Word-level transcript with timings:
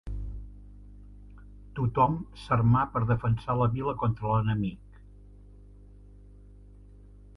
Tothom 1.79 2.15
s'armà 2.45 2.85
per 2.95 3.03
defensar 3.11 3.57
la 3.59 3.69
vila 3.75 3.95
contra 4.05 4.33
l'enemic. 4.33 4.99